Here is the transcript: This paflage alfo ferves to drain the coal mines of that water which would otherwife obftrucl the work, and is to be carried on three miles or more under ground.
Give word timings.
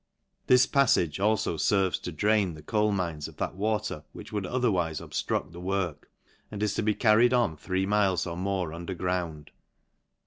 This 0.47 0.65
paflage 0.65 1.19
alfo 1.19 1.57
ferves 1.57 2.01
to 2.01 2.11
drain 2.11 2.55
the 2.55 2.63
coal 2.63 2.91
mines 2.91 3.27
of 3.27 3.37
that 3.37 3.53
water 3.53 4.03
which 4.13 4.31
would 4.33 4.45
otherwife 4.47 4.97
obftrucl 4.99 5.51
the 5.51 5.59
work, 5.61 6.09
and 6.49 6.63
is 6.63 6.73
to 6.73 6.81
be 6.81 6.95
carried 6.95 7.35
on 7.35 7.55
three 7.55 7.85
miles 7.85 8.25
or 8.25 8.35
more 8.35 8.73
under 8.73 8.95
ground. 8.95 9.51